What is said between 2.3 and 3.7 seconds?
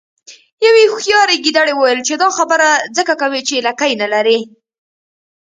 خبره ځکه کوې چې